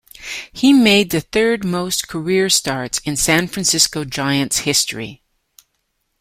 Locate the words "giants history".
4.03-5.21